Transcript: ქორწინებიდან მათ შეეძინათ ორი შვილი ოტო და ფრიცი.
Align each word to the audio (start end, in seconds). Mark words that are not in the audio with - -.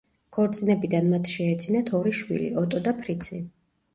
ქორწინებიდან 0.35 1.09
მათ 1.15 1.29
შეეძინათ 1.33 1.91
ორი 1.99 2.13
შვილი 2.21 2.47
ოტო 2.63 2.83
და 2.87 2.97
ფრიცი. 3.03 3.43